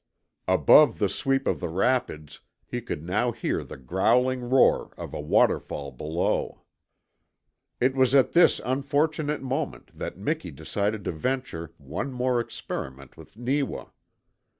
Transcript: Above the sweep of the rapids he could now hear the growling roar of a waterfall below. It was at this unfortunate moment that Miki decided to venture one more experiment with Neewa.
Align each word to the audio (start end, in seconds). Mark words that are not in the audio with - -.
Above 0.47 0.97
the 0.97 1.07
sweep 1.07 1.45
of 1.45 1.59
the 1.59 1.69
rapids 1.69 2.39
he 2.65 2.81
could 2.81 3.03
now 3.03 3.31
hear 3.31 3.63
the 3.63 3.77
growling 3.77 4.39
roar 4.49 4.89
of 4.97 5.13
a 5.13 5.21
waterfall 5.21 5.91
below. 5.91 6.63
It 7.79 7.93
was 7.93 8.15
at 8.15 8.33
this 8.33 8.59
unfortunate 8.65 9.43
moment 9.43 9.91
that 9.95 10.17
Miki 10.17 10.49
decided 10.49 11.03
to 11.03 11.11
venture 11.11 11.75
one 11.77 12.11
more 12.13 12.39
experiment 12.39 13.15
with 13.15 13.37
Neewa. 13.37 13.91